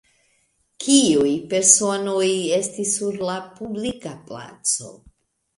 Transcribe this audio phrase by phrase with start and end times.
[0.85, 2.25] Kiuj personoj
[2.57, 4.91] estis sur la publika placo?